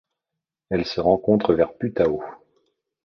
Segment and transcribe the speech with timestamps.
[0.71, 2.23] Elle se rencontre vers Putao.